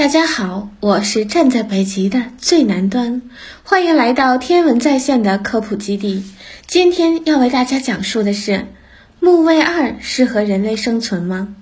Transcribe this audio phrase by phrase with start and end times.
[0.00, 3.20] 大家好，我是站在北极的最南端，
[3.62, 6.24] 欢迎来到天文在线的科普基地。
[6.66, 8.68] 今天要为大家讲述的是
[9.20, 11.54] 木卫二适合人类生存吗？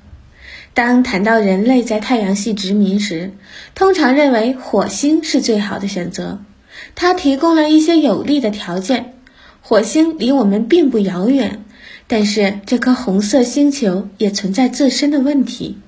[0.72, 3.32] 当谈到人类在太阳系殖民时，
[3.74, 6.40] 通常认为火星是最好的选择，
[6.94, 9.14] 它提供了一些有利的条件。
[9.60, 11.64] 火星离我们并不遥远，
[12.06, 15.78] 但是这颗红色星球也存在自身的问题。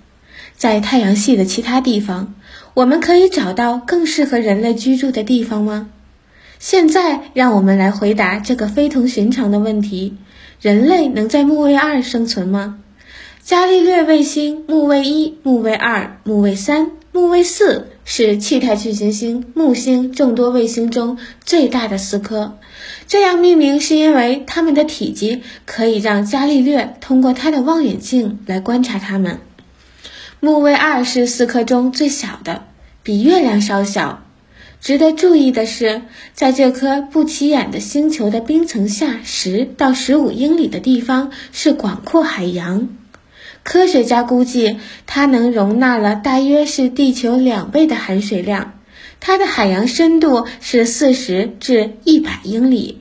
[0.57, 2.35] 在太阳系的其他地方，
[2.75, 5.89] 我们可以找到更适合人类居住的地方吗？
[6.59, 10.17] 现在，让我们来回答这个非同寻常的问题：
[10.61, 12.79] 人类能在木卫二生存吗？
[13.43, 22.59] 伽利略卫星木卫一、木卫二、木卫三、木卫四是气态巨行星木星众多卫星中最大的四颗。
[23.09, 29.41] 这样命名是因为它们的体积可以让伽利略通过他的望远镜来观察它们。
[30.43, 32.65] 木卫二是四颗中最小的，
[33.03, 34.23] 比月亮稍小。
[34.81, 36.01] 值得注意的是，
[36.33, 42.89] 在这颗不起眼的星球的冰层下，十到十五英里的地方是广阔海洋。
[43.63, 48.73] 科学家估计，它能容纳了大约是地球两倍的含水量。
[49.21, 53.01] 它的海洋深度是四十至一百英里。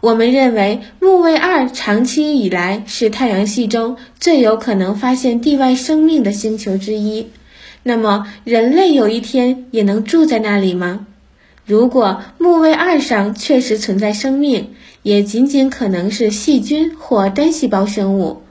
[0.00, 7.26] 我们认为木卫二长期以来是太阳系中最有可能发现地外生命的星球之一。
[7.82, 11.06] 那么，人类有一天也能住在那里吗？
[11.66, 18.42] 如果木卫二上确实存在生命，也仅仅可能是细菌或单细胞生物。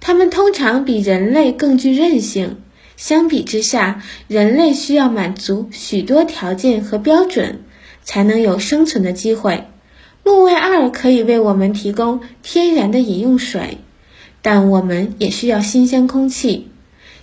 [0.00, 2.58] 它们通常比人类更具韧性。
[2.96, 7.60] 相比之下，人类需要满足许多条件和标准，
[8.02, 9.64] 才能有生存的机会。
[10.26, 13.78] 木卫二可以为我们提供天然的饮用水，
[14.42, 16.66] 但我们也需要新鲜空气，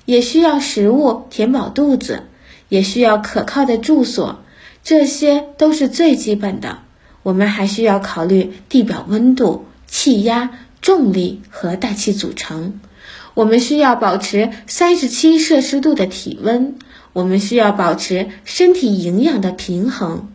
[0.06, 2.23] 也需要食物填饱肚子，
[2.70, 4.40] 也需要可靠的住所，
[4.86, 6.80] 这些都是最基本的。
[7.23, 10.52] 我们还需要考虑地表温度、气压、
[10.82, 12.80] 重力和大气组成。
[13.33, 16.76] 我们需要保持三十七摄氏度的体温，
[17.11, 20.30] 我们需要保持身体营养的平衡。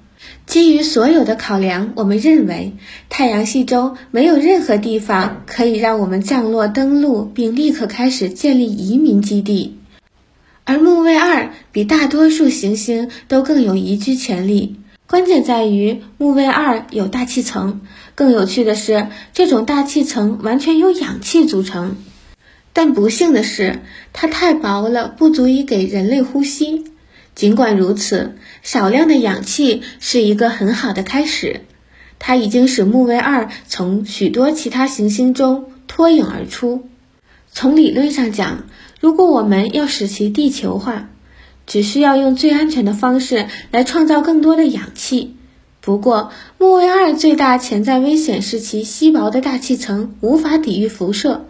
[0.49, 2.73] 基于所有的考量，我们认为
[3.11, 9.77] 太阳系中没有任何地方可以让我们降落登陆并立刻开始建立移民基地，
[10.65, 14.77] 而木卫二比大多数行星都更有宜居潜力。
[15.07, 17.83] 关键在于木卫二有大气层，
[18.15, 21.99] 更有趣的是，这种大气层完全由氧气组成。
[22.73, 23.81] 但不幸的是，
[24.15, 26.85] 它太薄了，不足以给人类呼吸。
[27.39, 28.35] 尽管如此，
[28.65, 31.61] 少量的氧气是一个很好的开始。
[32.19, 36.89] 它已经使木卫二从许多其他行星中脱颖而出。
[37.53, 38.65] 从理论上讲，
[38.99, 41.11] 如果我们要使其地球化，
[41.65, 45.37] 只需要用最安全的方式来创造更多的氧气。
[45.81, 51.47] 不过，木卫二最大潜在危险是其稀薄的大气层无法抵御辐射。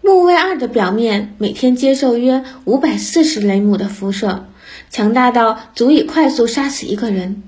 [0.00, 4.46] 木卫二的表面每天接受约五百四十雷姆的辐射。
[4.90, 7.42] 强大到足以快速杀死一个人，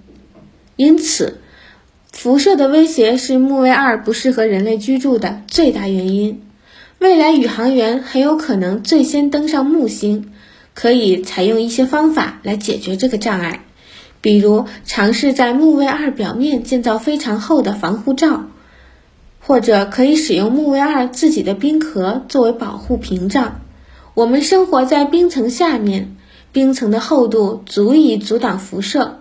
[0.77, 1.41] 因此，
[2.13, 6.43] 辐射的威胁是木卫二不适合人类居住的最大原因。
[6.99, 10.33] 未来宇航员很有可能最先登上木星，
[10.75, 13.65] 可以采用一些方法来解决这个障碍，
[14.21, 18.45] 比如尝试在木卫二表面建造非常厚的防护罩，
[19.41, 23.63] 或者可以使用木卫二自己的冰壳作为保护屏障。
[24.13, 26.17] 我们生活在冰层下面。
[26.53, 29.21] 冰层的厚度足以阻挡辐射，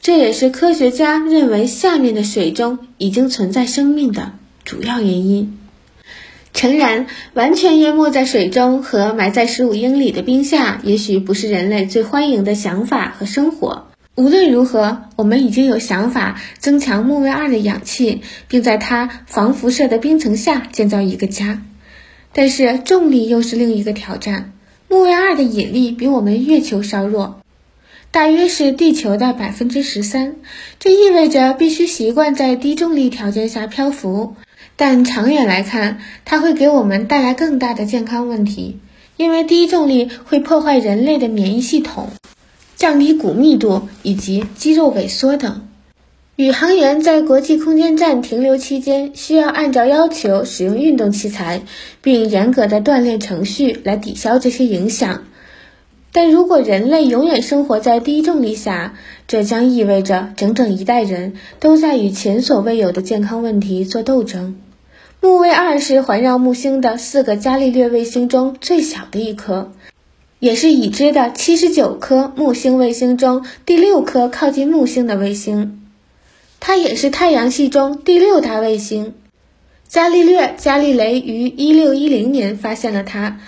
[0.00, 4.32] 这也是科学家认为下面的水中已经存在生命的
[4.64, 5.58] 主要原因。
[6.52, 13.86] 诚然，完全淹没在水中和埋在十五英里的冰下，也许不是人类最欢迎的想法和生活。
[14.16, 21.62] 无论如何，我们已经有想法增强木卫二的氧气，并在它防辐射的冰层下建造一个家。
[22.32, 24.52] 但是，重力又是另一个挑战。
[24.90, 27.42] 木卫二的引力比我们月球稍弱，
[28.10, 30.34] 大约是地球的百分之十三。
[30.80, 34.34] 这意味着必须习惯在低重力条件下漂浮。
[34.74, 38.80] 但长远来看，它会给我们带来更大的健康问题，
[39.16, 42.08] 因为低重力会破坏人类的免疫系统，
[42.74, 45.68] 降低骨密度以及肌肉萎缩等。
[46.40, 51.60] 宇航员在国际空间站停留期间，需要按照要求使用运动器材，
[52.00, 55.24] 并严格的锻炼程序来抵消这些影响。
[56.12, 58.94] 但如果人类永远生活在低重力下，
[59.28, 64.56] 这将意味着整整一代人都在与前所未有的健康问题做斗争。
[65.20, 69.72] 木卫二是环绕木星的四个伽利略卫星中最小的一颗，
[70.38, 75.79] 也是已知的七十九颗木星卫星中第六颗靠近木星的卫星。
[76.60, 79.14] 它也是太阳系中第六大卫星。
[79.88, 83.40] 伽利略·伽利雷于一六一零年发现了它，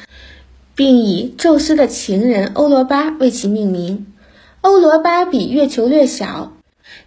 [0.74, 4.06] 并以宙斯的情人欧罗巴为其命名。
[4.62, 6.54] 欧罗巴比月球略小，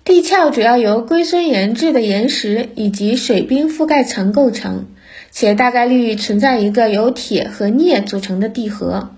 [0.04, 4.86] 地壳主要由硅酸盐质的岩石以及水冰覆盖层构成，
[5.32, 9.10] 且大概率存在一个由铁和镍组成的地核。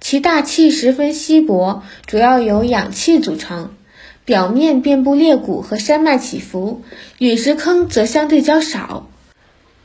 [0.00, 3.70] 其大气十分稀薄，主要由氧气组成。
[4.26, 6.82] 表面遍布裂谷和山脉起伏，
[7.18, 9.06] 陨石坑则相对较少。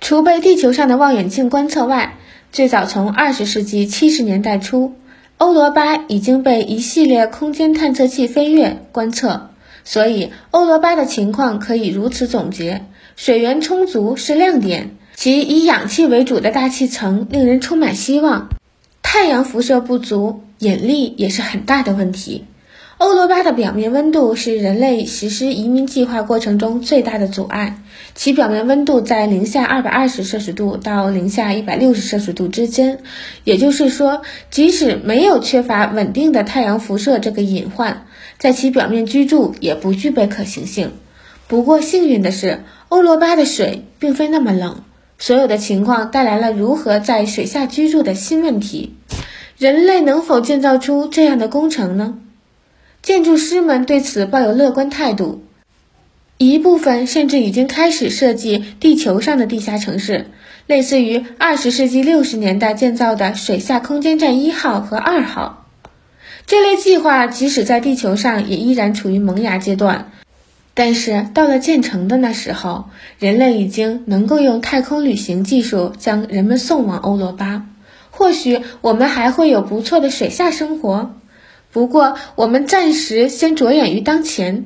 [0.02, 2.18] 除被地球上的望远镜观测外，
[2.52, 4.96] 最早从二十世纪七十年代初。
[5.38, 9.52] 欧罗巴已经被一系列空间探测器飞跃观测，
[9.84, 12.86] 所以欧罗巴的情况可以如此总结：
[13.16, 18.50] 水源充足是亮点，其以氧气为主的大气层令人充满希望；
[19.04, 22.46] 太阳辐射不足，引力也是很大的问题。
[23.02, 27.80] 欧罗巴的表面温度是人类实施移民计划过程中最大的阻碍，
[28.14, 33.00] 其表面温度在零下二百二十摄氏度到零下一百六十摄氏度之间。
[33.44, 34.22] 也就是说，
[34.52, 38.06] 即使没有缺乏稳定的太阳辐射这个隐患，
[38.38, 40.92] 在其表面居住也不具备可行性。
[41.48, 42.60] 不过幸运的是，
[42.90, 44.84] 欧罗巴的水并非那么冷，
[45.18, 48.94] 所有的情况带来了如何在水下居住的新问题。
[49.58, 52.20] 人类能否建造出这样的工程呢？
[53.02, 55.44] 建筑师们对此抱有乐观态度，
[56.38, 60.28] 一部分甚至已经开始设计地球上的地下城市，
[60.68, 65.66] 类似于二十世纪六十年代建造的水下空间站一号和二号。
[66.46, 70.12] 这类计划即使在地球上也依然处于萌芽阶段，
[70.76, 77.66] 但是到了建成的那时候，人类已经能够用太空旅行技术将人们送往欧罗巴，
[78.12, 81.16] 或许我们还会有不错的水下生活。
[81.72, 84.66] 不过，我们暂时先着眼于当前。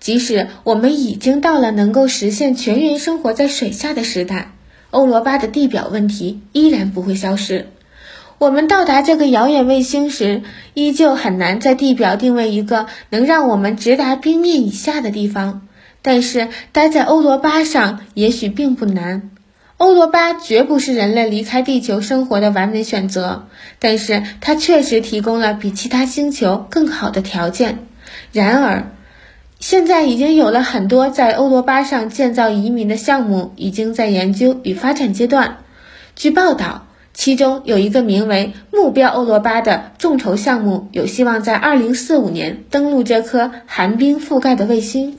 [0.00, 4.52] 即使我们已经到了能够实现全员生活在水下的时代，
[4.90, 7.68] 欧罗巴的地表问题依然不会消失。
[8.38, 10.42] 我们到达这个遥远卫星时，
[10.74, 15.68] 依旧很难在地表定位一个能让我们直达冰面以下的地方。
[16.02, 19.30] 但是，待在欧罗巴上也许并不难。
[19.82, 23.48] 欧罗巴绝不是人类离开地球生活的完美选择，
[23.80, 27.80] 但是它确实提供了比其他星球更好的条件。
[28.30, 28.92] 然而，
[29.58, 35.56] 现在已经有了很多在欧罗巴上建造移民的项目，已经在研究与发展阶段。
[36.14, 45.18] 据报道，其中有一个名为“目标欧罗巴”的众筹项目，有希望在2045年登陆这颗寒冰覆盖的卫星。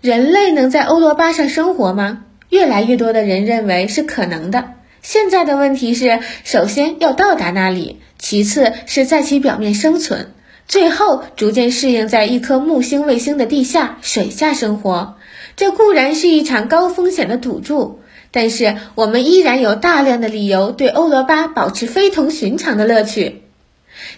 [0.00, 2.24] 人类能在欧罗巴上生活吗？
[2.48, 4.72] 越来越多的人认为是可能的。
[5.02, 10.32] 现在的问题是，首先要到达那里，其次是在其表面生存，
[10.66, 15.16] 最后逐渐适应在一颗木星卫星的地下水下生活。
[15.56, 18.00] 这固然是一场高风险的赌注，
[18.30, 23.42] 但是我们依然有大量的理由对欧罗巴保持非同寻常的乐趣。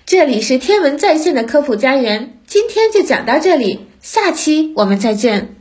[0.06, 5.59] 这里是天文在线的科普家园，今天就讲到这里，下期我们再见。